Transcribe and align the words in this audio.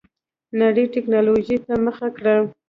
نړۍ 0.61 0.85
ټيکنالوجۍ 0.93 1.57
ته 1.65 1.73
مخه 1.85 2.07
کړه. 2.17 2.35